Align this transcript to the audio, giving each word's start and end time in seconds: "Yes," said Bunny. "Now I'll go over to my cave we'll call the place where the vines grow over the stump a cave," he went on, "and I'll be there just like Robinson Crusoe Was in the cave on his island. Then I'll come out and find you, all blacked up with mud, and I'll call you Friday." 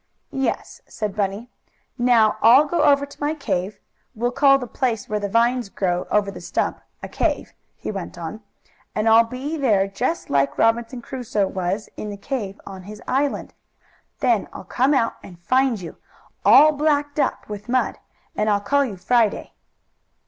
"Yes," 0.31 0.81
said 0.87 1.15
Bunny. 1.15 1.51
"Now 1.95 2.37
I'll 2.41 2.65
go 2.65 2.81
over 2.81 3.05
to 3.05 3.21
my 3.21 3.35
cave 3.35 3.79
we'll 4.15 4.31
call 4.31 4.57
the 4.57 4.65
place 4.65 5.07
where 5.07 5.19
the 5.19 5.29
vines 5.29 5.69
grow 5.69 6.07
over 6.09 6.31
the 6.31 6.41
stump 6.41 6.79
a 7.03 7.07
cave," 7.07 7.53
he 7.77 7.91
went 7.91 8.17
on, 8.17 8.41
"and 8.95 9.07
I'll 9.07 9.25
be 9.27 9.57
there 9.57 9.85
just 9.85 10.31
like 10.31 10.57
Robinson 10.57 11.03
Crusoe 11.03 11.45
Was 11.47 11.87
in 11.97 12.09
the 12.09 12.17
cave 12.17 12.59
on 12.65 12.81
his 12.81 12.99
island. 13.07 13.53
Then 14.21 14.47
I'll 14.51 14.63
come 14.63 14.95
out 14.95 15.17
and 15.21 15.37
find 15.37 15.79
you, 15.79 15.97
all 16.43 16.71
blacked 16.71 17.19
up 17.19 17.47
with 17.47 17.69
mud, 17.69 17.99
and 18.35 18.49
I'll 18.49 18.59
call 18.59 18.83
you 18.83 18.97
Friday." 18.97 19.53